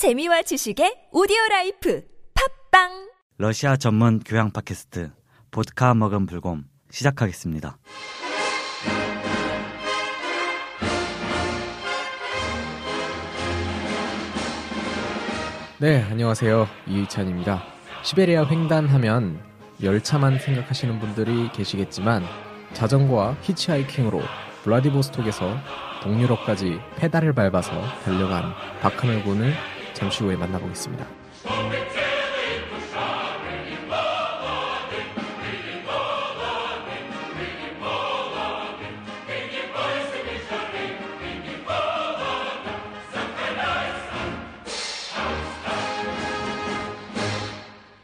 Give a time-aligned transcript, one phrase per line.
[0.00, 2.02] 재미와 지식의 오디오 life
[2.70, 5.10] 팟빵 러시아 전문 교양 팟캐스트
[5.50, 7.76] 보드카 먹은 불곰 시작하겠습니다.
[15.80, 16.66] 네, 안녕하세요.
[16.86, 17.62] 이의찬입니다.
[18.02, 19.38] 시베리아 횡단하면
[19.82, 22.24] 열차만 생각하시는 분들이 계시겠지만
[22.72, 24.22] 자전거와 히치하이킹으로
[24.64, 25.58] 블라디보스톡에서
[26.02, 27.72] 동유럽까지 페달을 밟아서
[28.02, 29.52] 달려간 박하늘 군을
[29.94, 31.06] 잠시 후에 만나보겠습니다.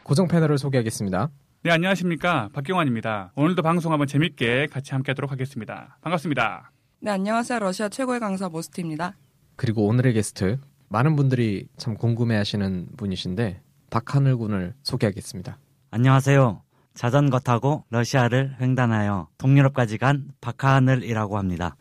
[0.03, 1.29] 고정 패널을 소개하겠습니다.
[1.63, 2.49] 네, 안녕하십니까.
[2.53, 3.33] 박경환입니다.
[3.35, 5.97] 오늘도 방송 한번 재밌게 같이 함께 하도록 하겠습니다.
[6.01, 6.71] 반갑습니다.
[7.01, 7.59] 네, 안녕하세요.
[7.59, 9.17] 러시아 최고의 강사 모스트입니다.
[9.57, 10.59] 그리고 오늘의 게스트
[10.89, 15.57] 많은 분들이 참 궁금해하시는 분이신데 박하늘 군을 소개하겠습니다.
[15.91, 16.61] 안녕하세요.
[16.93, 21.75] 자전거 타고 러시아를 횡단하여 동유럽까지 간 박하늘이라고 합니다.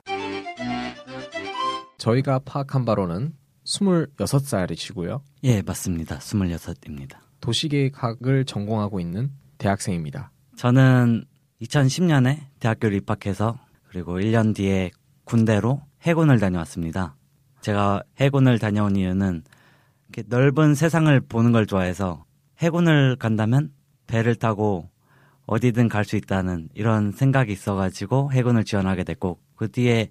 [1.99, 5.21] 저희가 파악한 바로는 26살이시고요.
[5.45, 6.19] 예, 맞습니다.
[6.19, 7.17] 26입니다.
[7.41, 10.31] 도시계획학을 전공하고 있는 대학생입니다.
[10.57, 11.25] 저는
[11.63, 13.59] 2010년에 대학교를 입학해서
[13.89, 14.91] 그리고 1년 뒤에
[15.25, 17.17] 군대로 해군을 다녀왔습니다.
[17.67, 19.43] 제가 해군을 다녀온 이유는
[20.09, 22.25] 이렇게 넓은 세상을 보는 걸 좋아해서
[22.61, 23.73] 해군을 간다면
[24.07, 24.89] 배를 타고
[25.47, 30.11] 어디든 갈 수 있다는 이런 생각이 있어가지고 해군을 지원하게 됐고 그 뒤에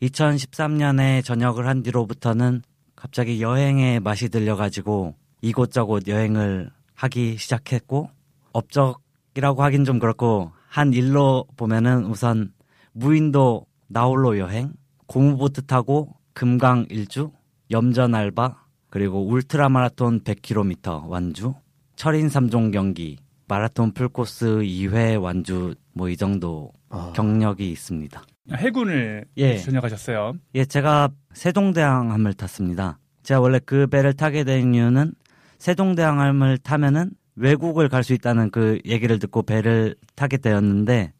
[0.00, 2.62] 2013년에 전역을 한 뒤로부터는
[2.96, 8.08] 갑자기 여행에 맛이 들려가지고 이곳저곳 여행을 하기 시작했고
[8.52, 12.54] 업적이라고 하긴 좀 그렇고 한 일로 보면은 우선
[12.92, 14.72] 무인도 나홀로 여행,
[15.06, 17.30] 고무보트 타고 금강 일주,
[17.70, 21.54] 염전 알바, 그리고 울트라 마라톤 100km 완주,
[21.96, 23.16] 철인 3종 경기,
[23.48, 27.12] 마라톤 풀코스 2회 완주 뭐 이 정도 아.
[27.14, 28.22] 경력이 있습니다.
[28.52, 29.58] 해군을 예.
[29.58, 30.34] 전역하셨어요.
[30.54, 32.98] 예, 제가 세종대왕함을 탔습니다.
[33.22, 35.14] 제가 원래 그 배를 타게 된 이유는
[35.58, 41.12] 세종대왕함을 타면은 외국을 갈 수 있다는 그 얘기를 듣고 배를 타게 되었는데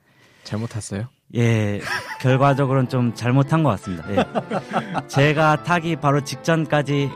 [0.44, 1.06] 잘못 탔어요?
[1.34, 1.80] 예,
[2.24, 4.10] 결과적으로는 좀 잘못한 것 같습니다.
[4.10, 4.24] 예.
[5.08, 7.10] 제가 타기 바로 직전까지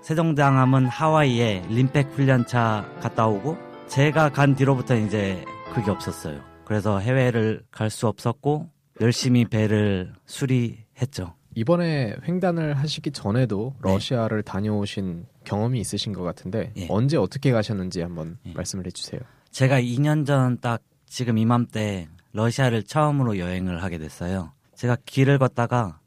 [0.00, 3.58] 세종대왕함은 하와이에 림팩 훈련차 갔다 오고
[3.88, 6.40] 제가 간 뒤로부터 이제 그게 없었어요.
[6.64, 8.70] 그래서 해외를 갈 수 없었고
[9.02, 11.34] 열심히 배를 수리했죠.
[11.56, 13.90] 이번에 횡단을 하시기 전에도 네.
[13.92, 16.86] 러시아를 다녀오신 경험이 있으신 것 같은데 예.
[16.88, 18.54] 언제 어떻게 가셨는지 한번 예.
[18.54, 19.20] 말씀을 해주세요.
[19.50, 24.50] 제가 2년 전 딱 지금 이맘때 러시아를 처음으로 여행을 하게 됐어요.
[24.76, 25.98] 제가 길을 걷다가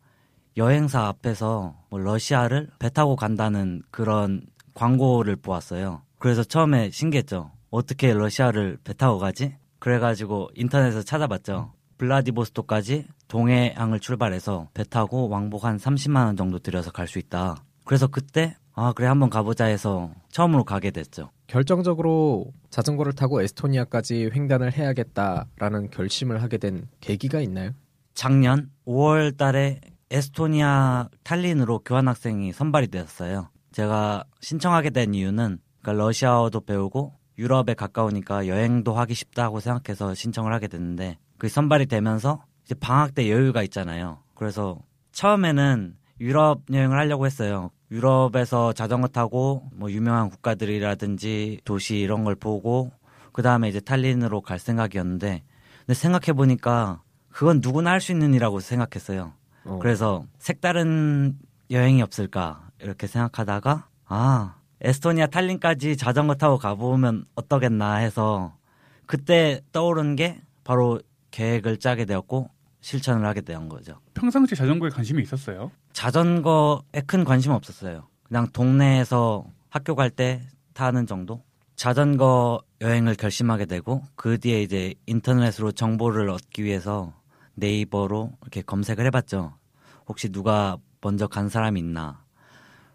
[0.57, 4.41] 여행사 앞에서 뭐 러시아를 배 타고 간다는 그런
[4.73, 6.01] 광고를 보았어요.
[6.19, 7.51] 그래서 처음에 신기했죠.
[7.69, 9.55] 어떻게 러시아를 배 타고 가지?
[9.79, 11.73] 그래가지고 인터넷에서 찾아봤죠.
[11.97, 17.63] 블라디보스토까지 동해항을 출발해서 배 타고 왕복 한 30만 원 정도 들여서 갈 수 있다.
[17.83, 21.29] 그래서 그때 아 그래 한번 가보자 해서 처음으로 가게 됐죠.
[21.47, 27.71] 결정적으로 자전거를 타고 에스토니아까지 횡단을 해야겠다라는 결심을 하게 된 계기가 있나요?
[28.17, 29.79] 작년 5월 달에
[30.09, 33.51] 에스토니아 탈린으로 교환학생이 선발이 되었어요.
[33.71, 40.67] 제가 신청하게 된 이유는 그러니까 러시아어도 배우고 유럽에 가까우니까 여행도 하기 쉽다고 생각해서 신청을 하게
[40.67, 44.23] 됐는데 그 선발이 되면서 이제 방학 때 여유가 있잖아요.
[44.33, 44.79] 그래서
[45.11, 47.69] 처음에는 유럽 여행을 하려고 했어요.
[47.91, 52.89] 유럽에서 자전거 타고 뭐 유명한 국가들이라든지 도시 이런 걸 보고
[53.31, 55.43] 그 다음에 이제 탈린으로 갈 생각이었는데
[55.85, 57.03] 근데 생각해 보니까
[57.37, 59.31] 그건 누구나 할 수 있는 일이라고 생각했어요.
[59.65, 61.37] 어, 그래서 색다른
[61.69, 68.55] 여행이 없을까 이렇게 생각하다가 아 에스토니아 탈린까지 자전거 타고 가보면 어떠겠나 해서
[69.05, 70.99] 그때 떠오른 게 바로
[71.29, 72.49] 계획을 짜게 되었고
[72.81, 73.99] 실천을 하게 된 거죠.
[74.15, 75.69] 평상시 자전거에 관심이 있었어요.
[75.93, 78.07] 자전거에 큰 관심 없었어요.
[78.23, 80.41] 그냥 동네에서 학교 갈 때
[80.73, 81.43] 타는 정도.
[81.75, 87.13] 자전거 여행을 결심하게 되고 그 뒤에 이제 인터넷으로 정보를 얻기 위해서
[87.57, 89.53] 네이버로 이렇게 검색을 해봤죠.
[90.07, 92.23] 혹시 누가 먼저 간 사람이 있나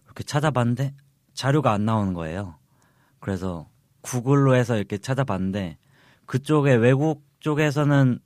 [0.06, 0.94] 이렇게 찾아봤는데
[1.34, 2.56] 자료가 안 나오는 거예요.
[3.20, 3.68] 그래서
[4.02, 5.78] 구글로 해서 이렇게 찾아봤는데
[6.26, 8.18] 그쪽에 외국 쪽에서는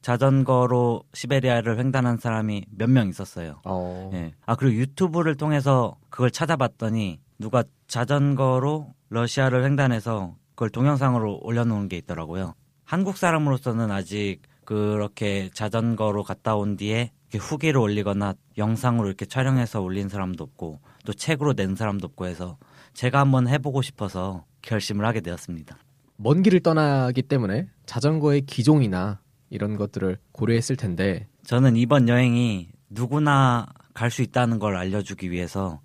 [0.00, 3.60] 자전거로 시베리아를 횡단한 사람이 몇 명 있었어요.
[3.64, 4.32] 어, 예.
[4.46, 12.54] 아 그리고 유튜브를 통해서 그걸 찾아봤더니 누가 자전거로 러시아를 횡단해서 그걸 동영상으로 올려놓은 게 있더라고요.
[12.84, 20.44] 한국 사람으로서는 아직 그렇게 자전거로 갔다 온 뒤에 후기를 올리거나 영상으로 이렇게 촬영해서 올린 사람도
[20.44, 22.58] 없고 또 책으로 낸 사람도 없고 해서
[22.92, 25.78] 제가 한번 해보고 싶어서 결심을 하게 되었습니다.
[26.18, 34.10] 먼 길을 떠나기 때문에 자전거의 기종이나 이런 것들을 고려했을 텐데 저는 이번 여행이 누구나 갈
[34.10, 35.80] 수 있다는 걸 알려주기 위해서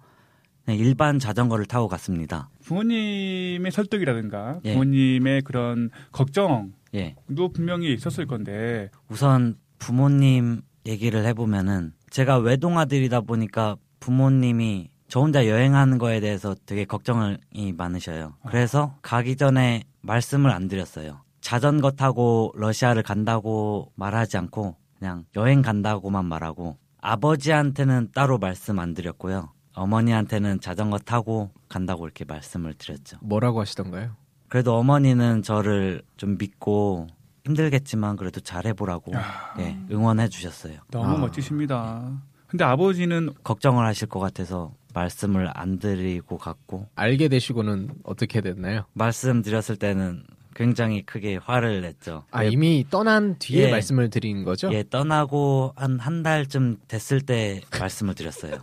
[0.68, 2.50] 일반 자전거를 타고 갔습니다.
[2.64, 4.74] 부모님의 설득이라든가 예.
[4.74, 7.16] 부모님의 그런 걱정도 예.
[7.54, 16.20] 분명히 있었을 건데 우선 부모님 얘기를 해보면은 제가 외동아들이다 보니까 부모님이 저 혼자 여행하는 거에
[16.20, 18.36] 대해서 되게 걱정이 많으셔요.
[18.48, 21.22] 그래서 가기 전에 말씀을 안 드렸어요.
[21.42, 29.52] 자전거 타고 러시아를 간다고 말하지 않고 그냥 여행 간다고만 말하고 아버지한테는 따로 말씀 안 드렸고요.
[29.76, 33.18] 어머니한테는 자전거 타고 간다고 이렇게 말씀을 드렸죠.
[33.22, 34.12] 뭐라고 하시던가요?
[34.50, 37.08] 그래도 어머니는 저를 좀 믿고
[37.46, 39.56] 힘들겠지만 그래도 잘해보라고 야.
[39.60, 40.78] 예, 응원해 주셨어요.
[40.92, 41.18] 너무 아.
[41.18, 42.22] 멋지십니다.
[42.48, 48.86] 근데 아버지는 걱정을 하실 것 같아서 말씀을 안 드리고 갔고 알게 되시고는 어떻게 됐나요?
[48.94, 50.24] 말씀드렸을 때는
[50.56, 52.26] 굉장히 크게 화를 냈죠.
[52.30, 53.72] 아 이미 떠난 뒤에 예.
[53.72, 54.72] 말씀을 드린 거죠?
[54.72, 58.58] 예, 떠나고 한 한 달쯤 됐을 때 말씀을 드렸어요.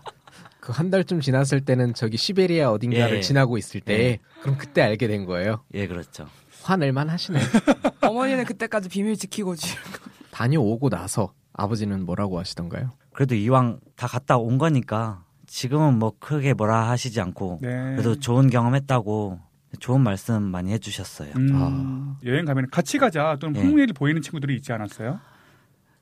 [0.70, 3.20] 그 한 달쯤 지났을 때는 저기 시베리아 어딘가를 예.
[3.20, 4.18] 지나고 있을 때 예.
[4.40, 5.64] 그럼 그때 알게 된 거예요.
[5.74, 6.28] 예, 그렇죠.
[6.62, 7.40] 화낼만 하시네.
[8.02, 9.76] 어머니는 그때까지 비밀 지키고 지
[10.30, 12.90] 다녀오고 나서 아버지는 뭐라고 하시던가요?
[13.12, 17.68] 그래도 이왕 다 갔다 온 거니까 지금은 뭐 크게 뭐라 하시지 않고 네.
[17.96, 19.40] 그래도 좋은 경험했다고
[19.80, 21.32] 좋은 말씀 많이 해주셨어요.
[21.36, 22.16] 음, 아.
[22.24, 23.64] 여행 가면 같이 가자 또는 예.
[23.64, 25.18] 흥미를 보이는 친구들이 있지 않았어요?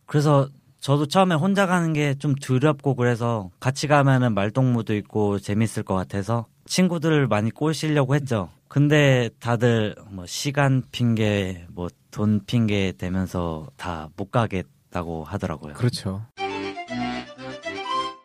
[0.05, 0.49] 그래서
[0.81, 6.47] 저도 처음에 혼자 가는 게 좀 두렵고 그래서 같이 가면은 말동무도 있고 재밌을 것 같아서
[6.67, 8.49] 친구들을 많이 꼬시려고 했죠.
[8.69, 15.75] 근데 다들 뭐 시간 핑계, 뭐 돈 핑계 대면서 다 못 가겠다고 하더라고요.
[15.75, 16.25] 그렇죠.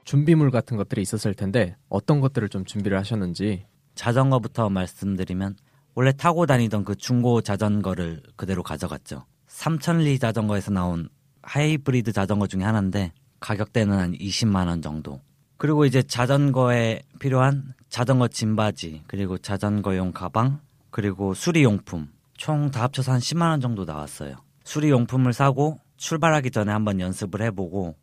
[0.06, 3.66] 준비물 같은 것들이 있었을 텐데 어떤 것들을 좀 준비를 하셨는지
[3.96, 5.56] 자전거부터 말씀드리면
[5.96, 9.26] 원래 타고 다니던 그 중고 자전거를 그대로 가져갔죠.
[9.48, 11.10] 삼천리 자전거에서 나온
[11.44, 15.22] 하이브리드 자전거 중에 하나인데 가격대는 한 20만 원 정도.
[15.58, 20.60] 그리고 이제 자전거에 필요한 자전거 짐바지, 그리고 자전거용 가방,
[20.90, 24.36] 그리고 수리용품 총 다 합쳐서 한 10만 원 정도 나왔어요.
[24.64, 27.96] 수리용품을 사고 출발하기 전에 한번 연습을 해보고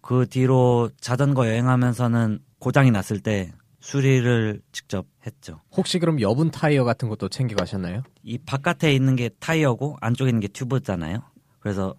[0.00, 5.60] 그 뒤로 자전거 여행하면서는 고장이 났을 때 수리를 직접 했죠.
[5.72, 8.02] 혹시 그럼 여분 타이어 같은 것도 챙겨 가셨나요?
[8.22, 11.18] 이 바깥에 있는 게 타이어고 안쪽에 있는 게 튜브잖아요.
[11.60, 11.94] 그래서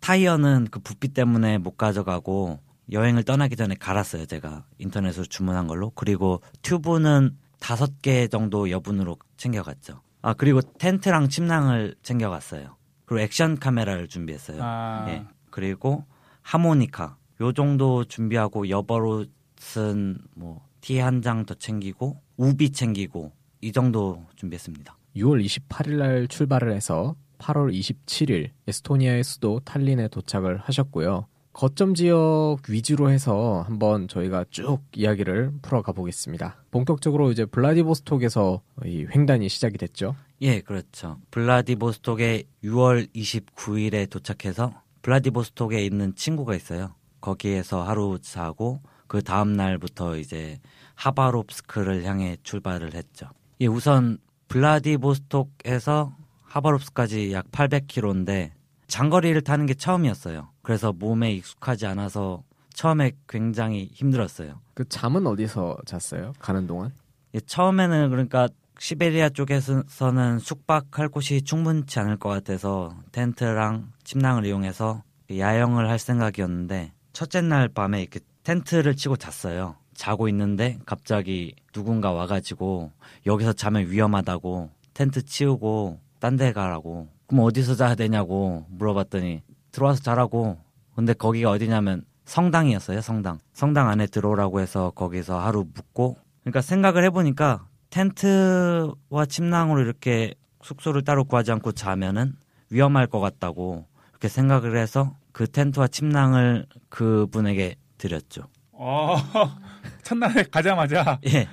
[0.00, 2.60] 타이어는 그 부피 때문에 못 가져가고
[2.90, 4.26] 여행을 떠나기 전에 갈았어요.
[4.26, 5.90] 제가 인터넷으로 주문한 걸로.
[5.94, 10.00] 그리고 튜브는 다섯 개 정도 여분으로 챙겨갔죠.
[10.22, 12.76] 아 그리고 텐트랑 침낭을 챙겨갔어요.
[13.04, 14.60] 그리고 액션 카메라를 준비했어요.
[14.62, 15.24] 아, 예.
[15.50, 16.04] 그리고
[16.42, 24.96] 하모니카 요 정도 준비하고 여벌옷은 뭐티 한 장 더 챙기고 우비 챙기고 이 정도 준비했습니다.
[25.16, 31.26] 6월 28일 날 출발을 해서 8월 27일 에스토니아의 수도 탈린에 도착을 하셨고요.
[31.52, 36.62] 거점 지역 위주로 해서 한번 저희가 쭉 이야기를 풀어가 보겠습니다.
[36.70, 40.14] 본격적으로 이제 블라디보스톡에서 이 횡단이 시작이 됐죠.
[40.40, 41.18] 예, 그렇죠.
[41.32, 46.94] 블라디보스톡에 6월 29일에 도착해서 블라디보스톡에 있는 친구가 있어요.
[47.20, 50.60] 거기에서 하루 자고 그 다음 날부터 이제
[50.94, 53.30] 하바롭스크를 향해 출발을 했죠.
[53.60, 56.14] 예, 우선 블라디보스톡에서
[56.48, 58.50] 하바롭스까지 약 800km인데
[58.86, 60.48] 장거리를 타는 게 처음이었어요.
[60.62, 64.60] 그래서 몸에 익숙하지 않아서 처음에 굉장히 힘들었어요.
[64.74, 66.32] 그 잠은 어디서 잤어요?
[66.38, 66.92] 가는 동안?
[67.34, 75.02] 예, 처음에는 그러니까 시베리아 쪽에서는 숙박할 곳이 충분치 않을 것 같아서 텐트랑 침낭을 이용해서
[75.36, 79.76] 야영을 할 생각이었는데 첫째 날 밤에 이렇게 텐트를 치고 잤어요.
[79.94, 82.92] 자고 있는데 갑자기 누군가 와가지고
[83.26, 90.58] 여기서 자면 위험하다고 텐트 치우고 딴 데 가라고 그럼 어디서 자야 되냐고 물어봤더니 들어와서 자라고
[90.94, 97.66] 근데 거기가 어디냐면 성당이었어요 성당 성당 안에 들어오라고 해서 거기서 하루 묵고 그러니까 생각을 해보니까
[97.90, 102.34] 텐트와 침낭으로 이렇게 숙소를 따로 구하지 않고 자면은
[102.70, 108.42] 위험할 것 같다고 이렇게 생각을 해서 그 텐트와 침낭을 그분에게 드렸죠.
[108.72, 109.16] 어,
[110.02, 111.48] 첫날에 가자마자 예.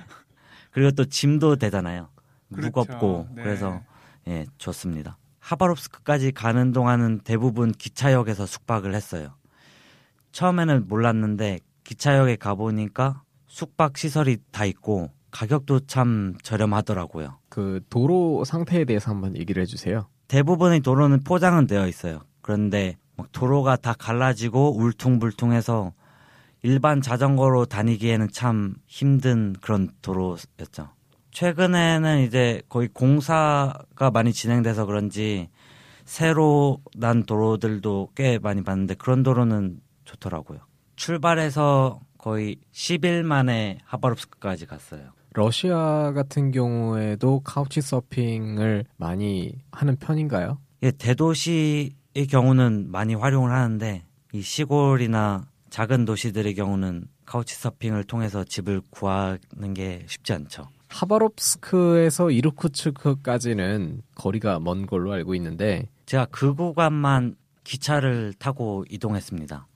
[0.70, 2.08] 그리고 또 짐도 되잖아요.
[2.52, 2.66] 그렇죠.
[2.66, 3.42] 무겁고 네.
[3.42, 3.80] 그래서
[4.28, 5.18] 예 좋습니다.
[5.40, 9.34] 하바롭스크까지 가는 동안은 대부분 기차역에서 숙박을 했어요.
[10.32, 17.38] 처음에는 몰랐는데 기차역에 가보니까 숙박 시설이 다 있고 가격도 참 저렴하더라고요.
[17.48, 20.08] 그 도로 상태에 대해서 한번 얘기를 해주세요.
[20.28, 22.20] 대부분의 도로는 포장은 되어 있어요.
[22.42, 25.92] 그런데 막 도로가 다 갈라지고 울퉁불퉁해서
[26.62, 30.88] 일반 자전거로 다니기에는 참 힘든 그런 도로였죠.
[31.36, 35.50] 최근에는 이제 거의 공사가 많이 진행돼서 그런지
[36.06, 40.60] 새로 난 도로들도 꽤 많이 봤는데 그런 도로는 좋더라고요.
[40.96, 45.10] 출발해서 거의 10일 만에 하바롭스크까지 갔어요.
[45.34, 50.58] 러시아 같은 경우에도 카우치 서핑을 많이 하는 편인가요?
[50.84, 51.90] 예, 대도시의
[52.30, 60.06] 경우는 많이 활용을 하는데 이 시골이나 작은 도시들의 경우는 카우치 서핑을 통해서 집을 구하는 게
[60.08, 60.68] 쉽지 않죠.
[60.88, 69.66] 하바롭스크에서 이르쿠츠크까지는 거리가 먼 걸로 알고 있는데 제가 그 구간만 기차를 타고 이동했습니다.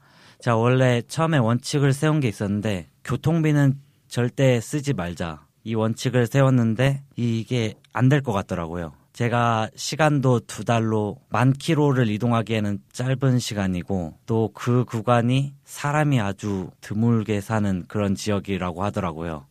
[0.40, 3.74] 제가 원래 처음에 원칙을 세운 게 있었는데 교통비는
[4.08, 5.46] 절대 쓰지 말자.
[5.64, 8.92] 이 원칙을 세웠는데 이게 안 될 것 같더라고요.
[9.12, 17.40] 제가 시간도 두 달로 만 킬로를 이동하기에는 짧은 시간이고 또 그 구간이 사람이 아주 드물게
[17.42, 19.46] 사는 그런 지역이라고 하더라고요.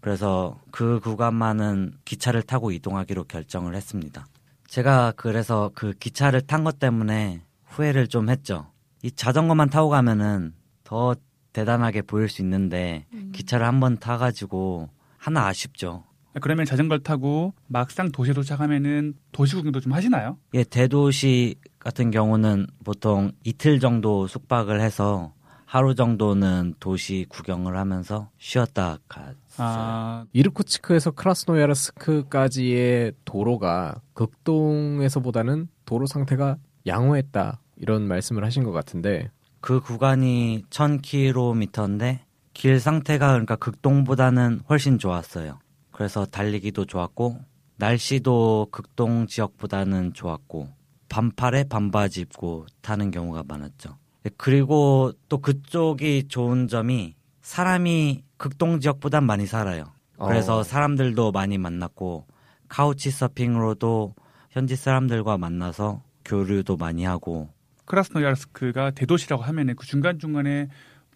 [0.00, 4.26] 그래서 그 구간만은 기차를 타고 이동하기로 결정을 했습니다.
[4.66, 8.70] 제가 그래서 그 기차를 탄 것 때문에 후회를 좀 했죠.
[9.02, 10.54] 이 자전거만 타고 가면은
[10.84, 11.14] 더
[11.52, 14.88] 대단하게 보일 수 있는데 기차를 한 번 타가지고
[15.18, 16.04] 하나 아쉽죠.
[16.40, 20.38] 그러면 자전거를 타고 막상 도시에 도착하면은 도시 구경도 좀 하시나요?
[20.54, 25.32] 예, 대도시 같은 경우는 보통 이틀 정도 숙박을 해서
[25.70, 29.36] 하루 정도는 도시 구경을 하면서 쉬었다 갔어요.
[29.58, 36.56] 아, 이르쿠츠크에서 크라스노야르스크까지의 도로가 극동에서보다는 도로 상태가
[36.88, 42.18] 양호했다 이런 말씀을 하신 것 같은데 그 구간이 1000km인데
[42.52, 45.60] 길 상태가 그러니까 극동보다는 훨씬 좋았어요.
[45.92, 47.38] 그래서 달리기도 좋았고
[47.76, 50.66] 날씨도 극동 지역보다는 좋았고
[51.08, 53.99] 반팔에 반바지 입고 타는 경우가 많았죠.
[54.36, 59.84] 그리고 또 그쪽이 좋은 점이 사람이 극동 지역보단 많이 살아요.
[60.18, 60.62] 그래서 어.
[60.62, 62.26] 사람들도 많이 만났고
[62.68, 64.14] 카우치 서핑으로도
[64.50, 67.48] 현지 사람들과 만나서 교류도 많이 하고
[67.86, 70.68] 크라스노야르스크가 대도시라고 하면은 그 중간 중간에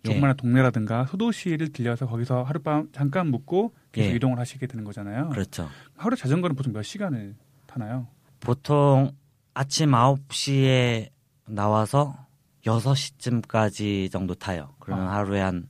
[0.06, 0.08] 예.
[0.08, 4.16] 조그마한 동네라든가 소도시를 들려서 거기서 하룻밤 잠깐 묵고 계속 예.
[4.16, 5.30] 이동을 하시게 되는 거잖아요.
[5.30, 5.68] 그렇죠.
[5.96, 8.06] 하루에 자전거는 보통 몇 시간을 타나요?
[8.40, 9.12] 보통
[9.54, 11.08] 아침 9시에
[11.46, 12.16] 나와서
[12.64, 14.74] 6시쯤까지 정도 타요.
[14.78, 15.14] 그러면 아.
[15.16, 15.68] 하루에 한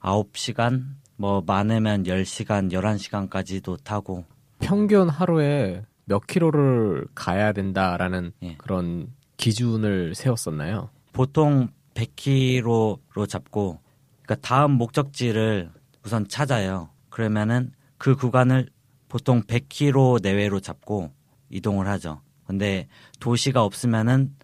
[0.00, 0.84] 9시간,
[1.16, 4.24] 뭐 많으면 10시간, 11시간까지도 타고
[4.58, 8.54] 평균 하루에 몇 킬로를 가야 된다라는 예.
[8.56, 10.90] 그런 기준을 세웠었나요?
[11.12, 13.80] 보통 100km로 잡고
[14.22, 15.70] 그러니까 다음 목적지를
[16.04, 16.90] 우선 찾아요.
[17.10, 18.68] 그러면은 그 구간을
[19.08, 21.10] 보통 100km 내외로 잡고
[21.50, 22.22] 이동을 하죠.
[22.46, 24.34] 근데 도시가 없으면은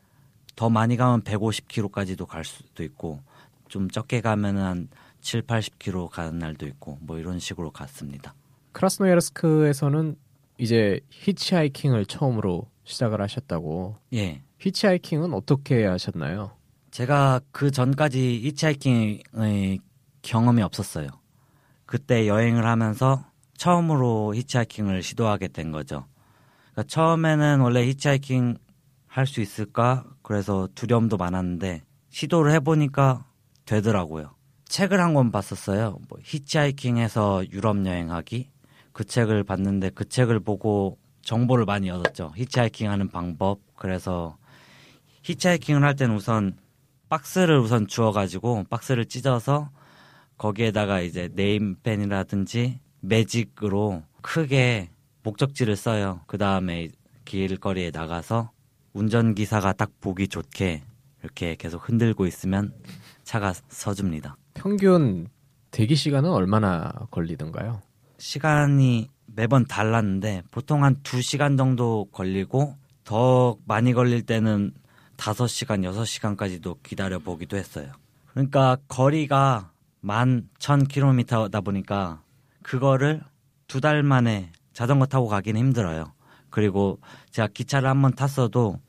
[0.56, 3.20] 더 많이 가면 150km까지도 갈 수도 있고
[3.68, 4.88] 좀 적게 가면은 한
[5.20, 8.34] 7, 80km 가는 날도 있고 뭐 이런 식으로 갔습니다.
[8.72, 10.16] 크라스노야르스크에서는
[10.58, 14.42] 이제 히치하이킹을 처음으로 시작을 하셨다고 예.
[14.58, 16.52] 히치하이킹은 어떻게 하셨나요?
[16.90, 19.80] 제가 그 전까지 히치하이킹의
[20.22, 21.08] 경험이 없었어요.
[21.84, 23.24] 그때 여행을 하면서
[23.58, 26.06] 처음으로 히치하이킹을 시도하게 된 거죠.
[26.72, 28.56] 그러니까 처음에는 원래 히치하이킹
[29.16, 30.04] 할 수 있을까?
[30.22, 33.24] 그래서 두려움도 많았는데 시도를 해보니까
[33.64, 34.34] 되더라고요.
[34.66, 35.98] 책을 한 권 봤었어요.
[36.08, 38.50] 뭐 히치하이킹해서 유럽 여행하기
[38.92, 42.32] 그 책을 봤는데 그 책을 보고 정보를 많이 얻었죠.
[42.36, 43.60] 히치하이킹 하는 방법.
[43.74, 44.36] 그래서
[45.22, 46.58] 히치하이킹을 할 때는 우선
[47.08, 49.70] 박스를 우선 주워가지고 박스를 찢어서
[50.38, 54.90] 거기에다가 이제 네임펜이라든지 매직으로 크게
[55.22, 56.20] 목적지를 써요.
[56.26, 56.88] 그 다음에
[57.24, 58.50] 길거리에 나가서
[58.96, 60.82] 운전기사가 딱 보기 좋게
[61.22, 62.72] 이렇게 계속 흔들고 있으면
[63.24, 64.36] 차가 서줍니다.
[64.54, 65.28] 평균
[65.70, 67.82] 대기 시간은 얼마나 걸리던가요?
[68.18, 72.74] 시간이 매번 달랐는데 보통 한 2시간 정도 걸리고
[73.04, 74.72] 더 많이 걸릴 때는
[75.18, 77.92] 5시간, 6시간까지도 기다려 보기도 했어요.
[78.30, 82.22] 그러니까 거리가 만 1000km다 보니까
[82.62, 83.22] 그거를
[83.66, 86.12] 두 달 만에 자전거 타고 가기는 힘들어요.
[86.50, 87.00] 그리고
[87.30, 88.80] 제가 기차를 한번 탔어도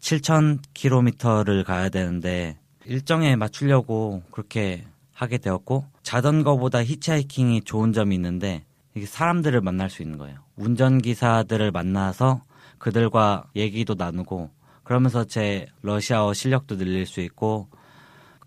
[0.00, 9.60] 7,000km를 가야 되는데 일정에 맞추려고 그렇게 하게 되었고 자전거보다 히치하이킹이 좋은 점이 있는데 이게 사람들을
[9.60, 10.38] 만날 수 있는 거예요.
[10.56, 12.42] 운전기사들을 만나서
[12.78, 14.50] 그들과 얘기도 나누고
[14.84, 17.68] 그러면서 제 러시아어 실력도 늘릴 수 있고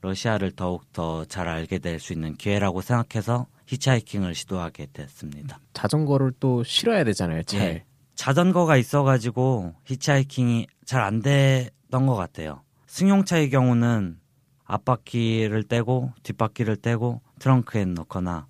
[0.02, 5.60] 러시아를 더욱 더 잘 알게 될 수 있는 기회라고 생각해서 히치하이킹을 시도하게 됐습니다.
[5.74, 7.62] 자전거를 또 실어야 되잖아요, 차에.
[7.62, 7.84] 예.
[8.20, 12.64] 자전거가 있어가지고 히치하이킹이 잘안 됐던 것 같아요.
[12.88, 14.20] 승용차의 경우는
[14.66, 18.48] 앞바퀴를 떼고 뒷바퀴를 떼고 트렁크에 넣거나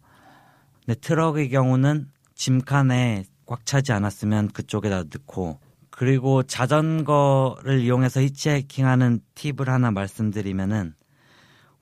[0.84, 5.60] 근데 트럭의 경우는 짐칸에 꽉 차지 않았으면 그쪽에다 넣고
[5.92, 10.96] 그리고 자전거를 이용해서 히치하이킹하는 팁을 하나 말씀드리면은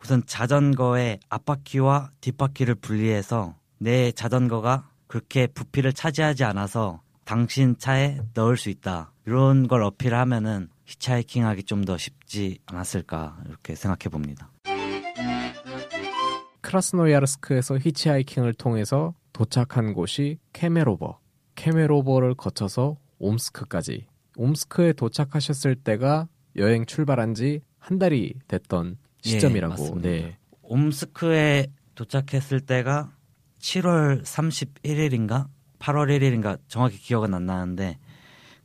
[0.03, 8.69] 우선 자전거의 앞바퀴와 뒷바퀴를 분리해서 내 자전거가 그렇게 부피를 차지하지 않아서 당신 차에 넣을 수
[8.69, 9.11] 있다.
[9.25, 14.49] 이런 걸 어필하면은 히치하이킹하기 좀 더 쉽지 않았을까 이렇게 생각해 봅니다.
[16.61, 21.19] 크라스노야르스크에서 히치하이킹을 통해서 도착한 곳이 케메로버.
[21.55, 24.07] 케메로보를 거쳐서 옴스크까지.
[24.37, 29.71] 옴스크에 도착하셨을 때가 여행 출발한 지 한 달이 됐던 예, 시점이라고.
[29.73, 30.09] 맞습니다.
[30.09, 30.37] 네.
[30.61, 33.13] 옴스크에 도착했을 때가
[33.59, 35.47] 7월 31일인가
[35.79, 37.97] 8월 1일인가 정확히 기억은 안 나는데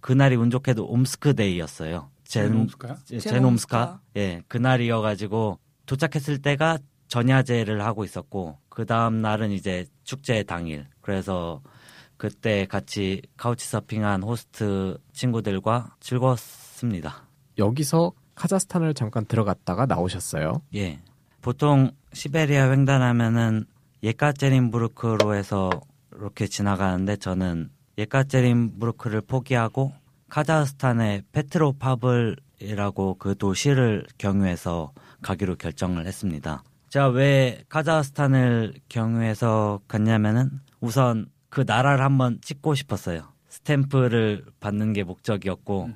[0.00, 2.10] 그날이 운 좋게도 옴스크 day였어요.
[2.24, 2.96] День Омска요?
[3.04, 3.30] Д- День Омска.
[3.30, 6.78] День Омска 예 그날이어가지고 도착했을 때가
[7.08, 11.60] 전야제를 하고 있었고 그 다음 날은 이제 축제 당일 그래서
[12.16, 17.26] 그때 같이 couch surfing한 호스트 친구들과 즐거웠습니다.
[17.58, 20.62] 여기서 카자흐스탄을 잠깐 들어갔다가 나오셨어요.
[20.74, 21.00] 예
[21.42, 23.66] 보통 시베리아 횡단하면은
[24.02, 25.70] 예카제린부르크로 해서
[26.16, 29.92] 이렇게 지나가는데 저는 예카제린부르크를 포기하고
[30.28, 34.92] 카자흐스탄의 페트로파블이라고 그 도시를 경유해서
[35.22, 36.62] 가기로 결정을 했습니다.
[36.88, 40.50] 제가 왜 카자흐스탄을 경유해서 갔냐면은
[40.80, 43.24] 우선 그 나라를 한번 찍고 싶었어요.
[43.48, 45.90] 스탬프를 받는 게 목적이었고.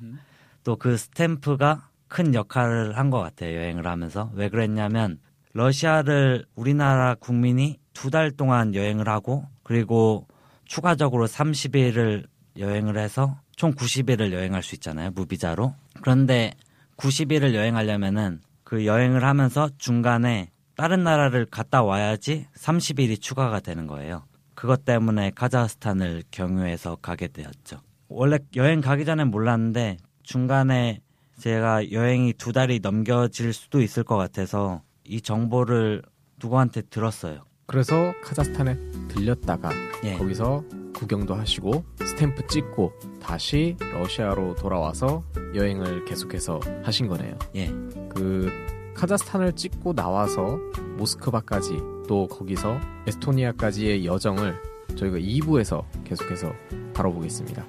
[0.64, 5.18] 또 그 스탬프가 큰 역할을 한 것 같아요 여행을 하면서 왜 그랬냐면
[5.52, 10.26] 러시아를 우리나라 국민이 두 달 동안 여행을 하고 그리고
[10.66, 12.26] 추가적으로 30일을
[12.58, 15.74] 여행을 해서 총 90일을 여행할 수 있잖아요 무비자로.
[16.02, 16.52] 그런데
[16.98, 24.24] 90일을 여행하려면은 그 여행을 하면서 중간에 다른 나라를 갔다 와야지 30일이 추가가 되는 거예요.
[24.54, 27.78] 그것 때문에 카자흐스탄을 경유해서 가게 되었죠.
[28.08, 31.00] 원래 여행 가기 전엔 몰랐는데 중간에
[31.38, 36.02] 제가 여행이 두 달이 넘겨질 수도 있을 것 같아서 이 정보를
[36.38, 37.44] 누구한테 들었어요.
[37.66, 38.76] 그래서 카자흐스탄에
[39.08, 39.70] 들렸다가
[40.04, 40.16] 예.
[40.16, 45.22] 거기서 구경도 하시고 스탬프 찍고 다시 러시아로 돌아와서
[45.54, 47.36] 여행을 계속해서 하신 거네요.
[47.56, 47.66] 예.
[48.08, 48.50] 그
[48.94, 50.58] 카자흐스탄을 찍고 나와서
[50.96, 51.76] 모스크바까지
[52.08, 54.54] 또 거기서 에스토니아까지의 여정을
[54.96, 56.52] 저희가 2부에서 계속해서
[56.94, 57.66] 다뤄보겠습니다.